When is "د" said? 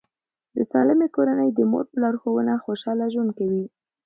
0.55-0.57, 1.53-1.59